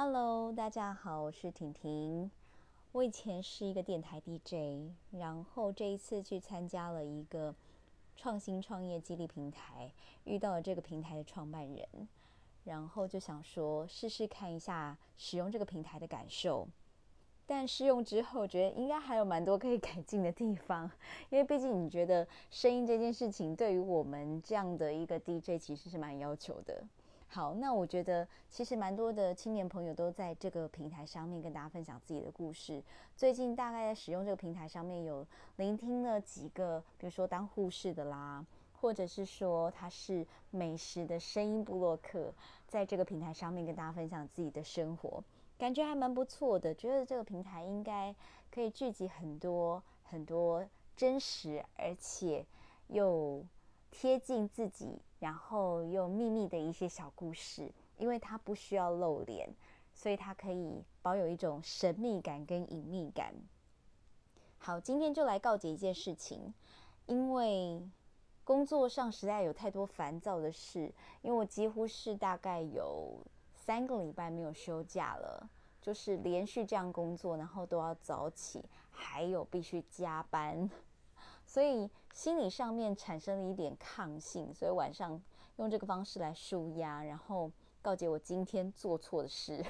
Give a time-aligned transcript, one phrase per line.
[0.00, 2.30] Hello，大家好，我是婷婷。
[2.92, 7.52] 我以前是一个电台 DJ，然后这一次去参加了一个
[8.14, 9.92] 创新创业激励平台，
[10.22, 11.84] 遇到了这个平台的创办人，
[12.62, 16.68] 然后就想说试试看一下使用这个平台的感受。
[17.44, 20.88] 但试用之后，觉得应该还有蛮多可以改进的地方，
[21.28, 26.84] 因为毕竟你觉得声音这件事情对于我们这样的一个 DJ 其实是蛮要求的。
[27.30, 32.82] 好，那我觉得其实蛮多的青年朋友都在这个平台上面跟大家分享自己的故事。
[33.16, 38.44] 最近大概在使用这个平台上面有聆听了几个，比如说当护士的啦，
[38.80, 42.32] 或者是说他是美食的声音部落客，
[42.66, 45.22] 在这个平台上面跟大家分享自己的生活。
[45.58, 48.14] 感觉还蛮不错的，觉得这个平台应该
[48.50, 52.46] 可以聚集很多很多真实而且
[52.86, 53.44] 又
[53.90, 59.48] 贴近自己，然后又秘密的一些小故事，因为它不需要露脸，
[59.94, 63.34] 所以它可以保有一种神秘感跟隐秘感。
[64.58, 66.52] 好，今天就来告解一件事情，
[67.06, 67.82] 因为
[68.44, 73.18] 工作上实在有太多烦躁的事，因为我几乎是大概有。
[73.54, 75.46] 三个礼拜没有休假了，
[75.82, 80.70] 就是连续这样工作，然后都要早起，还有必须加班，
[81.44, 85.22] 所以心理上面产生了一点抗性，所以晚上
[85.58, 87.48] 用这个方式来舒压，然后
[87.80, 89.64] 告诫我今天做错的事。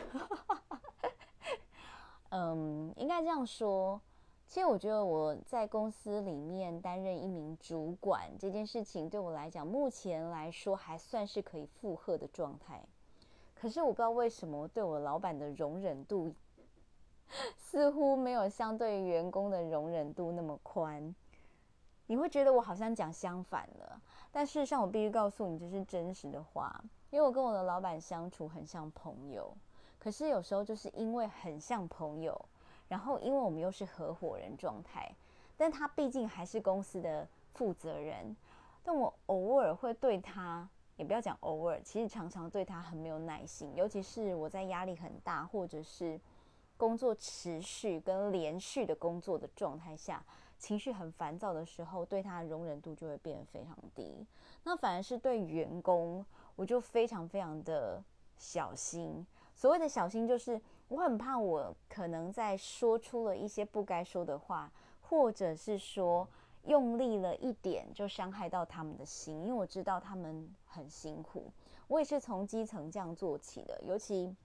[2.33, 4.01] 嗯，应该这样说，
[4.47, 12.83] 其实我觉得我在公司里面担任一名主管这件事情，对我来讲，目前来说还算是可以负荷的状态。
[13.55, 16.35] 可是我不知道为什么对我老板的容忍度
[17.59, 21.15] 似乎没有相对员工的容忍度那么宽。
[22.09, 29.57] 你会觉得我好像讲相反了，但事实上我必须告诉你这是真实的话，因为我跟我的老板相处很像朋友。
[30.01, 32.37] 可是有时候就是因为很像朋友，
[32.89, 35.15] 然后因为我们又是合伙人状态，
[35.57, 38.37] 但他毕竟还是公司的负责人，
[38.83, 40.69] 但我偶尔会对他。
[40.97, 46.21] 也不要讲偶尔，其实常常对他很没有耐心，尤其是我在压力很大，或者是
[46.77, 50.21] 工作持续跟连续的工作的状态下，
[50.59, 54.27] 情绪很烦躁的时候，对他的容忍度就会变得非常低。
[54.65, 56.25] 那反而是对员工，
[56.57, 58.03] 我就非常非常的
[58.37, 59.27] 小心。
[59.55, 64.71] 所谓的小心，就是我很怕我可能在说出了一些不该说的话，
[65.01, 66.29] 或者是说。
[66.65, 71.51] 用力了一点就伤害到他们的心，因为我知道他们很辛苦。
[71.87, 74.37] 我也是从基层这样做起的，尤其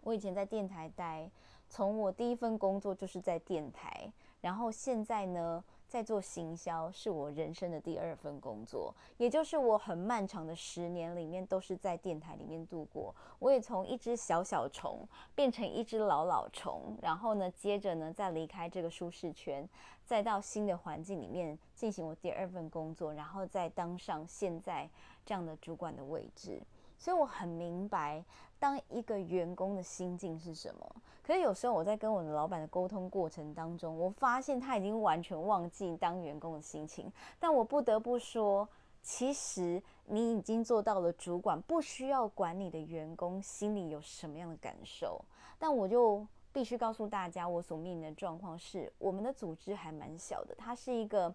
[0.00, 1.28] 我以前在电台待，
[1.68, 4.10] 从我第一份工作就是在电台，
[4.44, 5.64] 然后现在呢。
[5.86, 13.14] 在做行销是我人生的第二份工作，也就是我很漫长的十年里面都是在电台里面度过。
[13.38, 15.06] 我也从一只小小虫
[15.36, 19.68] 变成一只老老虫，然后呢，接着呢再离开这个舒适圈，
[20.04, 24.90] 再到新的环境里面进行我第二份工作，然后再当上现在
[25.24, 26.60] 这样的主管的位置。
[27.04, 28.24] 所以我很明白，
[28.58, 30.96] 当一个员工的心境是什么。
[31.22, 37.12] 可是有时候我在跟我的老板的沟通过程当中，我发现他已经完全忘记当员工的心情。
[37.38, 38.66] 但我不得不说，
[39.02, 45.22] 其实你已经做到了主管，不需要管你的员工心里有什么样的感受。
[45.58, 51.34] 但我就必须告诉大家，我所面临的状况是，我们的组织还蛮小的，它是一个。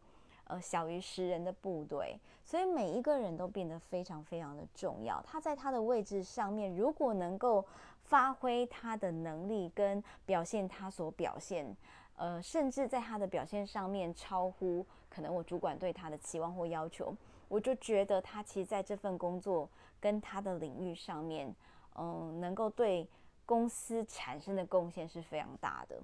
[0.50, 5.22] 呃，小于十人的部队，所以每一个人都变得非常非常的重要。
[5.22, 7.64] 他在他的位置上面，如果能够
[8.04, 11.78] 发挥他的能力跟表现他所表现，
[12.16, 17.16] 呃，甚至在他的表现上面超乎可能我主管对他的期望或要求，
[17.48, 21.56] 我就觉得他其实在这份工作跟他的领域上面，
[21.96, 23.08] 嗯，能够对
[23.46, 26.02] 公司产生的贡献是非常大的。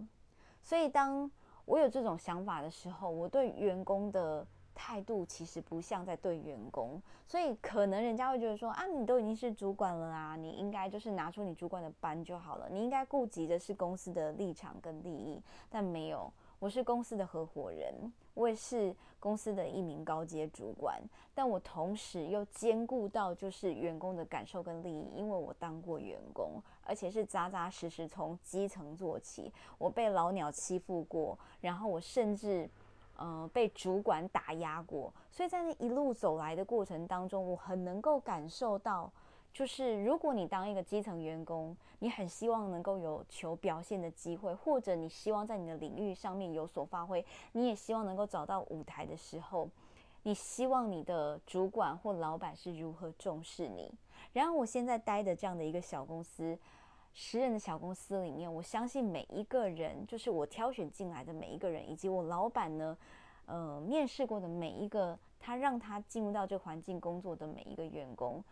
[0.62, 1.30] 所以当
[1.66, 16.32] 我有这种想法的时候，我对员工的态度其实不像在对员工，所以可能人家会觉得说啊，你都已经是主管了啊，你应该就是拿出你主管的班就好了，你应该顾及的是公司的立场跟利益，但没有。
[16.60, 17.94] 我是公司的合伙人，
[18.34, 21.02] 我也是公司的一名高阶主管，
[21.34, 29.52] 但我同时又兼顾到就是员工的感受跟利益，因为我当过员工，而且是扎扎实实从基层做起。
[29.78, 32.70] 我被老鸟欺负过，然后我甚至，
[33.18, 39.12] 呃，被主管打压过，所以在那一路走来的过程当中，我很能够感受到。
[39.56, 49.70] 就是如果你当一个基层员工，你很希望能够有求表现的机会，或者你希望在你的领域上面有所发挥，你也希望能够找到舞台的时候，
[50.24, 53.90] 你希望你的主管或老板是如何重视你。
[54.34, 56.60] 然后我现在待的这样的一个小公司，
[57.14, 62.98] 十人的小公司里面，我相信每一个人，就是我挑选进来的每一个人，以及我老板呢，
[63.46, 68.44] 呃，面试过的每一个，他让他进入到这环境工作的每一个员工，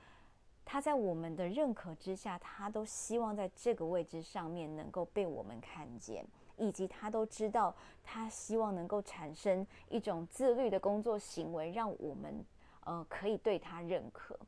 [0.65, 6.25] 他在我们的认可之下，他都希望在这个位置上面能够被我们看见，
[6.57, 12.45] 以及他都知道，他希望能够产生一种自律的工作行为，让我们
[12.85, 14.39] 呃可以对他认可。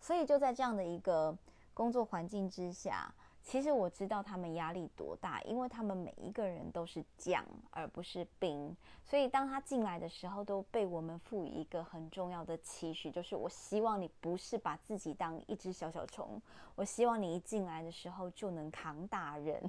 [0.00, 1.36] 所以就在这样的一个。
[1.76, 3.12] 工作环境之下，
[3.44, 8.74] 其实我知道他们压力多大，因为他们每一个人都是将而不是兵，
[9.04, 16.40] 所以当他进来的时候，都被我们赋予一个很重要的期许，就是我希望你不是把自己当一只小小虫，
[16.74, 19.62] 我希望你一进来的时候就能扛大人，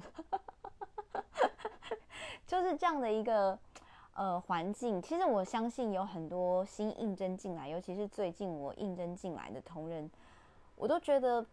[2.46, 3.58] 就是这样的一个
[4.14, 5.02] 呃环境。
[5.02, 10.10] 其实我相信有很多新应征进来，尤其是最近我应征进来的同仁，
[10.76, 11.44] 我都觉得。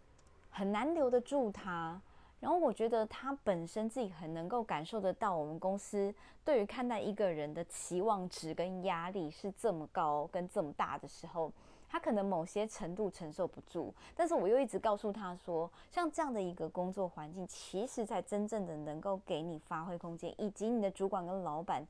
[0.56, 2.00] 很难留得住他，
[2.44, 6.14] 然后我觉得他本身自己很能够感受得到，我们公司
[6.44, 11.50] 对于看待一个人的期望值跟压力是这么高跟这么大的时候，
[11.88, 13.94] 他可能某些程度承受不住。
[14.14, 21.82] 但是我又一直告诉他说，像这样的一个工作环境，其实才真正的能够给你发挥空间，以及你的主管跟老板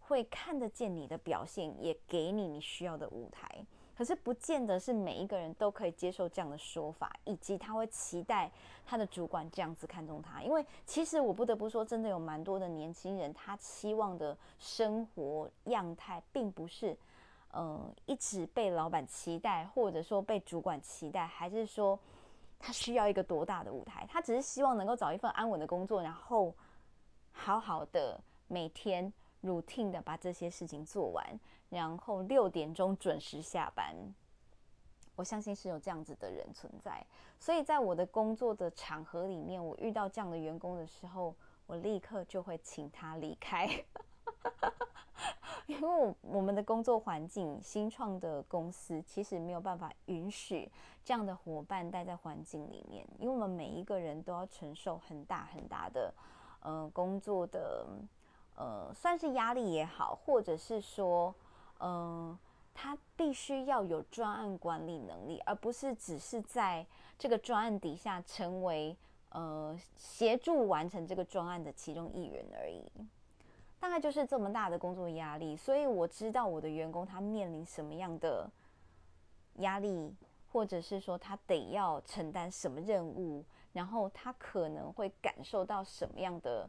[0.00, 3.46] 会看得见你的表现，也给你你需要的舞台。
[3.98, 8.48] 可是不见得是每一个人都可以接受这样的说法，以及他会期待
[8.86, 10.40] 他的主管这样子看重他。
[10.40, 16.96] 因为其实我不得不说，真的有蛮多的年轻人，他期望的生活样态，并不是，
[17.52, 21.98] 嗯，一直被老板期待，或者说被主管期待，还是说
[22.56, 24.06] 他需要一个多大的舞台？
[24.08, 26.54] 他只是希望能够找一份安稳的工作，然后
[27.32, 29.12] 好好的每天
[29.42, 31.24] routine 的把这些事情做完。
[31.70, 33.94] 然后六点钟准时下班，
[35.14, 37.04] 我相信是有这样子的人存在。
[37.38, 41.34] 所以在我的工作的场合里面，我遇到这样的员工的时候，
[41.66, 43.68] 我立刻就会请他离开，
[45.68, 50.72] 因为我我们的工作环境，新创的公司其实没有办法允许
[51.04, 56.12] 这样的伙伴待在环境里面，因为我们每一个人都要承受很大很大的
[56.60, 57.86] 呃工作的
[58.58, 61.34] 呃算是压力也好，或者是说。
[61.80, 62.36] 嗯，
[62.74, 66.84] 他必须要有专案管理能力，而不是只是在
[67.16, 68.96] 这个专案底下成为
[69.28, 72.82] 呃协助完成这个专案的其中一员而已。
[73.78, 78.50] 大概就是这么大的工作压力，所以我知道我的员工他面临什么样的
[79.58, 80.12] 压力，
[80.50, 86.68] 或者是说他得要承担什么任务，然后他可能会感受到什么样的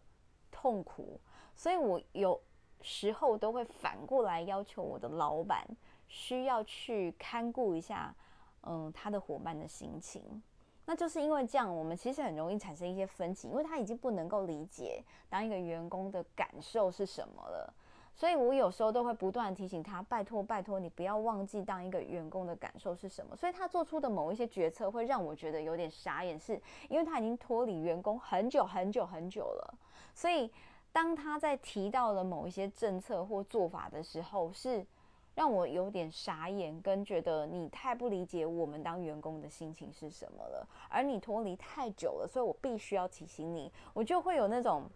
[0.52, 1.20] 痛苦，
[1.60, 2.40] 所以我有。
[2.82, 5.68] 时候都会反过来要求我的老板
[6.08, 8.16] 需要去看顾一下，
[8.62, 10.42] 嗯，他的伙伴的心情。
[10.86, 17.74] 那就是因为这样，我们其实很容易产生一些分歧，因为他已经不能够理解当一个员工的感受是什么了。
[18.16, 23.36] 所以我有时候都会不断提醒他，拜托拜托你不要忘记当一个员工的感受是什么。
[23.36, 26.54] 所以他做出的某一些决策会让我觉得有点傻眼，是
[26.88, 29.78] 因为他已经脱离员工很久很久很久了，
[30.14, 30.50] 所以。
[31.00, 34.86] 当他在提到了某一些政策或做法的时候，是
[35.34, 40.68] 让我有点傻眼，跟觉得你太不理解我们当员工的心情是什么了。
[40.90, 44.90] 而你脱离太久了，所以我必须要提醒你，我就会有那种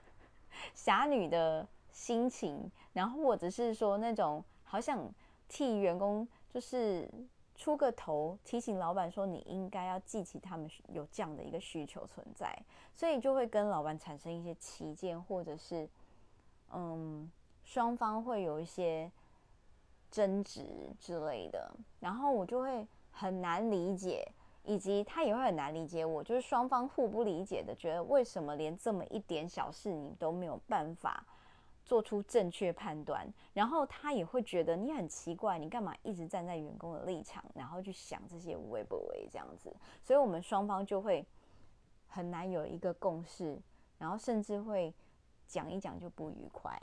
[0.76, 5.10] 侠女的心情，然后或者是说那种好想
[5.48, 7.08] 替员工就是。
[7.60, 12.58] 出个头提醒老板说，你应该要记起他们有这样的一个需求存在，
[12.94, 15.86] 所以就会跟老板产生一些歧见，或者是
[16.72, 17.30] 嗯
[17.62, 19.12] 双方会有一些
[20.10, 20.64] 争执
[20.98, 24.26] 之类的，然后我就会很难理解，
[24.64, 31.26] 以及他也会很难理解我，就是双方互不理解的，觉得为什么连这么一点小事你都没有办法。
[31.84, 41.26] 做出正确判断，然后他也会觉得你很奇怪，你干嘛一直站在员工的立场，然后去想这些无为不为这样子，所以我们双方就会
[42.06, 43.60] 很难有一个共识，
[43.98, 44.94] 然后甚至会
[45.46, 46.80] 讲一讲就不愉快。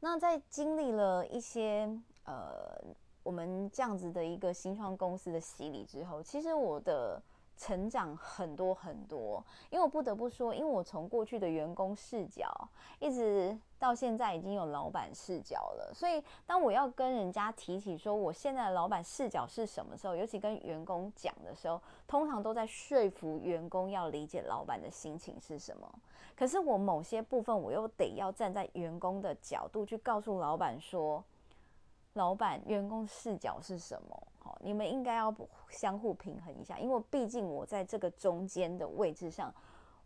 [0.00, 1.88] 那在经历了一些
[2.24, 2.78] 呃
[3.22, 7.22] 我们这样子的一个新创公司的洗礼之后，其实我的。
[7.56, 12.46] 成长很多很多，因为我不得不说，因为我从过去的员工视角，
[12.98, 25.90] 一直到现在已经有老板视角了，所以当我要跟人家提起说我现在的老板视角是什么时候，尤其跟员工讲的时候，通常都在说服员工要理解老板的心情是什么。
[26.36, 31.24] 可是我某些部分，我又得要站在员工的角度去告诉老板说。
[32.16, 34.22] 老板、员工视角是什么？
[34.38, 35.34] 好，你们应该要
[35.68, 39.52] 相互平衡一下，因为毕竟我在这个中间的位置上，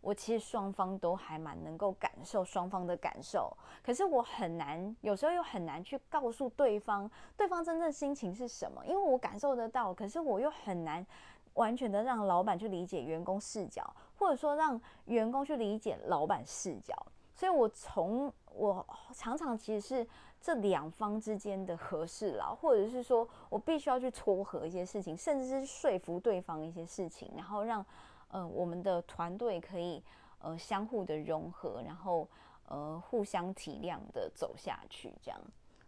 [0.01, 11.05] 我其实双方都还蛮能够感受双方的感受，可是我很难，有时候又很难去告诉对方，对方真正心情是什么，因为我感受得到，可是我又很难
[11.53, 16.93] 完全的让老板去理解员工视角，或者说让员工去理解老板视角，
[17.33, 20.07] 所以我从我常常其实是。
[20.41, 27.85] 这两方之间的合适了，或者是说我必须要去撮合一些事情，甚至是说服对方一些事情，然后让
[28.29, 30.03] 呃我们的团队可以
[30.39, 32.27] 呃相互的融合，然后
[32.67, 35.39] 呃互相体谅的走下去，这样。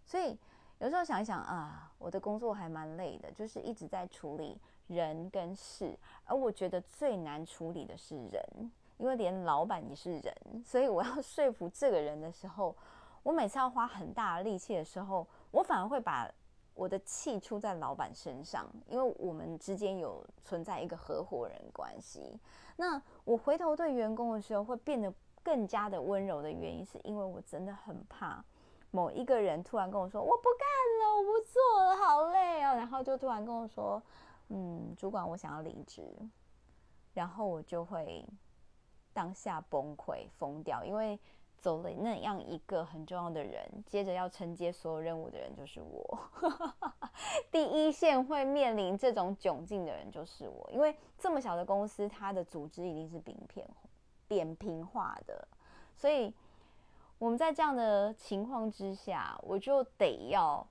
[0.06, 0.38] 所以
[0.78, 4.56] 有时候想一想啊，我的工作还蛮累的，就是一直在处理
[4.86, 12.76] 人跟事，而我觉得最难处理的是人，因为连老板也是人，所以我要说服这个人的时候。
[13.24, 16.30] 我每次要花很大的力气的时候，我反而会把
[16.74, 22.38] 我的气出在老板身上，因为我们之间有存在一个合伙人关系。
[22.76, 28.44] 那我回头对员工的时候，会变得更加的温柔的原因，是因为我真的很怕
[28.92, 30.68] 某一个人突然跟我说：“我不干
[31.00, 34.02] 了，我不做了，好累哦。”然后就突然跟我说
[34.50, 36.14] ：“嗯，主管，我想要离职。”
[37.14, 38.28] 然后我就会
[39.14, 41.18] 当下崩溃疯掉，因为。
[41.64, 46.20] 走了那样一个很重要的人，接着要承接所有任务的人就是我。
[47.50, 53.66] 第一线会面临这种窘境的人就是我，因为这么小的公司，它的组织一定是扁平
[54.28, 55.48] 扁平化的，
[55.96, 56.34] 所以
[57.18, 60.68] 我们在这样的情况之下，我就得要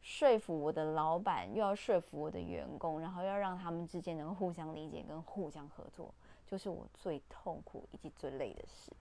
[0.00, 6.14] 说服我的老板，又要说服我的员工，然后要让他们之间能够互相理解跟互相合作，
[6.46, 8.92] 就是我最痛苦以及最累的事。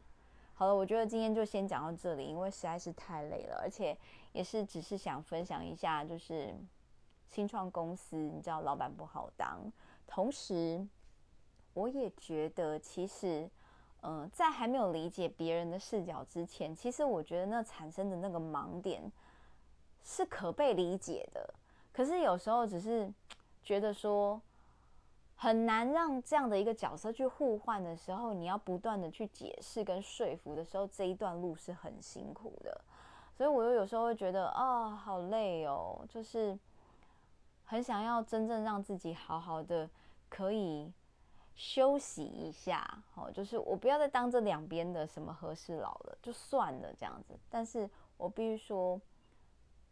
[0.60, 3.98] 好了，我觉得今天就先讲到这里，因为实在是太累了，而且
[4.34, 6.54] 也是只是想分享一下，就是
[7.30, 9.72] 新创公司，你知道老板不好当，
[10.06, 10.86] 同时
[11.74, 13.50] 我也觉得其实，
[14.01, 19.10] 嗯，在还没有理解别人的视角之前，其实我觉得那产生的那个盲点
[20.04, 21.54] 是可被理解的，
[21.94, 23.10] 可是有时候只是
[23.63, 24.42] 觉得说。
[25.41, 32.81] 很难让这样的一个角色去互换的时候，你要不断的去解释跟说服的时候，这一段路是很辛苦的。
[33.38, 36.60] 所以我又有时候会觉得啊，好累哦，就是
[37.63, 39.89] 很想要真正让自己好好的
[40.27, 40.91] 可以
[41.55, 47.34] 休息一下，哦，就是我不要再当这两边的什么和事佬了，就算了这样子。
[47.50, 49.00] 但是我必须说。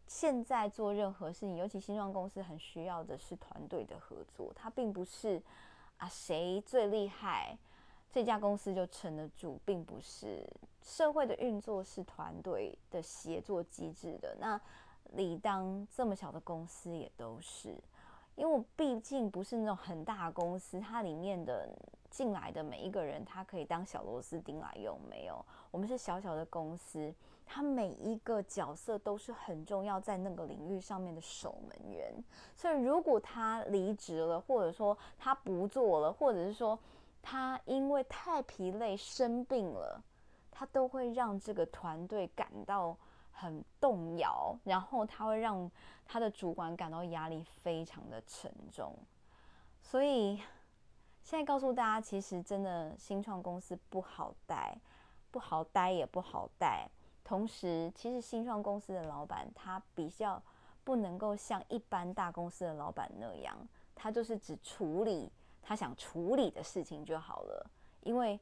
[0.08, 4.50] 现在做任何事情，尤其新创公司，很需要的是团队的合作。
[4.56, 5.40] 它并不是
[5.98, 7.56] 啊谁最厉害，
[8.10, 10.44] 这家公司就撑得住，并不是。
[10.82, 14.34] 社会的运作是团队的协作机制的。
[14.40, 14.58] 那
[15.12, 17.76] 理当这么小的公司也都是，
[18.34, 21.68] 因为我毕竟不是那种很大公司，它里面的
[22.08, 25.44] 进来的每一个人，他可以当小螺丝钉来用，没有。
[25.70, 27.14] 我们是小小的公司。
[27.50, 32.12] 他每一个角色都是很重要，在那个领域上面的守门员。
[32.54, 36.78] 所以，如果他离职了，或者说他不做了，或者是说
[37.22, 40.04] 他因为太疲累生病了，
[40.50, 42.94] 他都会让这个团队感到
[43.32, 45.70] 很动摇，然后他会让
[46.04, 48.94] 他的主管感到压力非常的沉重。
[49.80, 50.36] 所以，
[51.22, 54.78] 现在告诉大家，其实真的新创公司不好带，
[55.30, 56.86] 不好待也不好带。
[57.28, 60.42] 同时，其实新创公司的老板他比较
[60.82, 63.54] 不能够像一般大公司的老板那样，
[63.94, 65.30] 他就是只处理
[65.60, 67.70] 他想处理的事情就好了。
[68.00, 68.40] 因为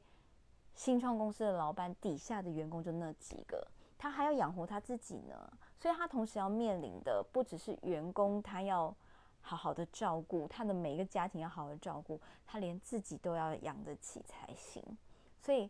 [0.73, 3.67] 新创公司的老板底下的员工就那几个，
[3.97, 8.95] 他还要养活他自己呢，所以他同时要面临的不只是员工，他要
[9.41, 14.81] 好好的照顾他的每一个家庭，要好好的照顾他，连自己都要养得起才行。
[15.41, 15.69] 所以。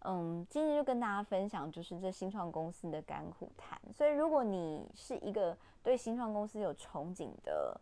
[0.00, 3.78] 嗯，今天就跟大家分享，就是这新创公司的甘苦谈。
[3.92, 7.80] 所以，如果你是一个对新创公司有憧憬的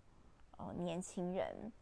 [0.56, 1.72] 呃年轻人，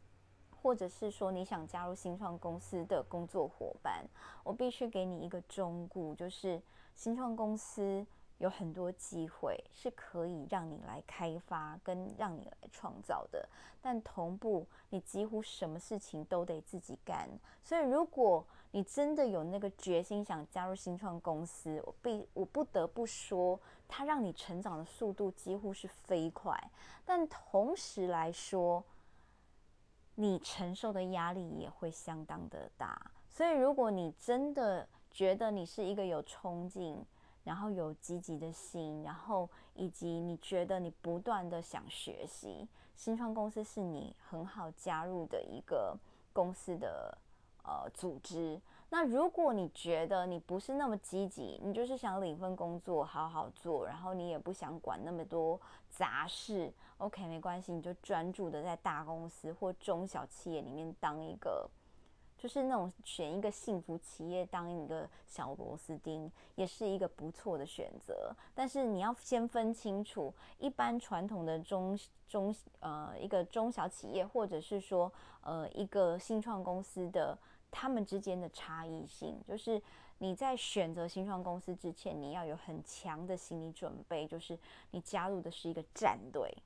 [0.63, 4.05] 或者是说你想加入新创公司的工作伙伴，
[4.45, 6.61] 我必须给你一个忠告，就是
[6.95, 8.07] 新创公司。
[8.39, 13.49] 有很多机会是可以让你来开发跟让你来创造的，
[13.81, 17.29] 但同步你几乎什么事情都得自己干。
[17.63, 26.71] 所以，如果你真的有那个决心想加入新创公司，我必我不得不说，它让你成长的速度几乎是飞快，
[27.07, 28.85] 但同时来说，
[30.17, 33.11] 你承受的压力也会相当的大。
[33.31, 37.03] 所以，如果你真的觉得你是一个有冲劲，
[37.47, 45.97] 然后有积极的心，然后以及你觉得你不断的想学习，新创公司是你很好加入的一个
[46.33, 47.17] 公司的
[47.63, 48.61] 呃组织。
[48.89, 61.71] 那如果你觉得你不是那么积极，你就是想领份工作好好做，然后你也不想管那么多杂事，OK，没关系，你就专注的在大公司或中小企业里面当一个。
[62.47, 68.33] 就是那种选一个幸福企业当一个小螺丝钉，也是一个不错的选择。
[68.55, 71.99] 但是你要先分清楚，一般传统的中
[72.29, 77.37] 中呃一个中小企业，或者是说呃一个新创公司的
[77.69, 79.43] 他们之间的差异性。
[79.45, 79.83] 就是
[80.19, 84.57] 你在选择新创公司之前，你要有很强的心理准备，就是
[84.93, 86.57] 你加入的是一个战队。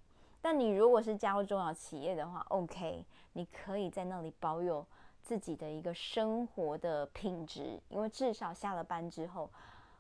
[0.43, 4.85] 但你如果是加入中小企业的话，OK，你可以在那里保有。
[5.23, 9.49] 自己的一个生活的品质，因为至少下了班之后，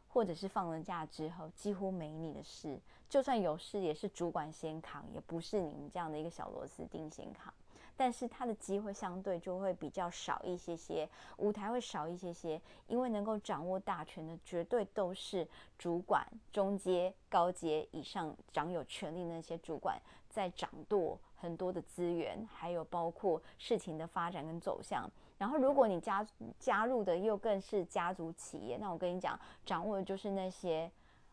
[0.09, 2.79] 或者是放了假之后，几乎没你的事。
[3.09, 7.53] 就算有事，也是主管先扛，也不是你们这样的一个小螺丝钉先扛。
[7.97, 15.47] 但是他的机会相对就会比较少一些些，舞台会少一些些，因为能够掌握大权的，绝对都是
[15.77, 20.01] 主管、中阶、高阶以上掌有权力那些主管，
[20.31, 25.11] 在掌舵很多的资源，还有包括事情的发展跟走向。
[25.39, 26.27] 然后，如果你加
[26.59, 30.91] 加入的又更是家族企业，那我跟你讲，掌握的就是那些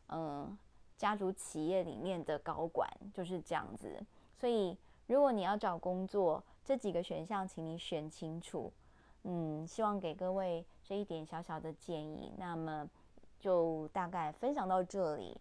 [0.07, 0.57] 嗯
[0.95, 4.01] 家族企业里面的高管，就是这样子。
[4.39, 8.71] 所以，如果你要找工作，这几个选项，请你选清楚。
[9.23, 12.31] 嗯，希望给各位这一点小小的建议。
[12.37, 12.89] 那么
[13.39, 15.39] 就大概分享到这里。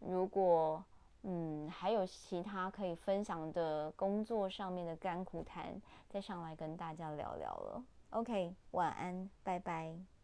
[0.00, 0.82] 如果
[1.28, 7.82] 嗯还有其他可以分享的工作上面的甘苦谈，再上来跟大家聊聊了。
[8.10, 10.15] OK，晚安，拜拜。